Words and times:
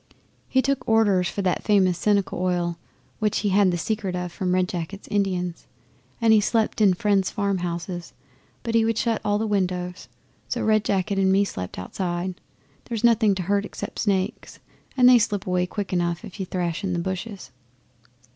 He 0.49 0.63
took 0.63 0.89
orders 0.89 1.29
for 1.29 1.43
that 1.43 1.61
famous 1.61 1.95
Seneca 1.95 2.33
Oil 2.33 2.79
which 3.19 3.41
he 3.41 3.49
had 3.49 3.69
the 3.69 3.77
secret 3.77 4.15
of 4.15 4.31
from 4.31 4.55
Red 4.55 4.67
Jacket's 4.67 5.07
Indians, 5.09 5.67
and 6.19 6.33
he 6.33 6.41
slept 6.41 6.81
in 6.81 6.95
friends' 6.95 7.29
farmhouses, 7.29 8.13
but 8.63 8.73
he 8.73 8.83
would 8.83 8.97
shut 8.97 9.21
all 9.23 9.37
the 9.37 9.45
windows; 9.45 10.07
so 10.47 10.63
Red 10.63 10.83
Jacket 10.83 11.19
and 11.19 11.31
me 11.31 11.45
slept 11.45 11.77
outside. 11.77 12.41
There's 12.85 13.03
nothing 13.03 13.35
to 13.35 13.43
hurt 13.43 13.63
except 13.63 13.99
snakes 13.99 14.57
and 14.97 15.07
they 15.07 15.19
slip 15.19 15.45
away 15.45 15.67
quick 15.67 15.93
enough 15.93 16.25
if 16.25 16.39
you 16.39 16.47
thrash 16.47 16.83
in 16.83 16.93
the 16.93 16.97
bushes. 16.97 17.51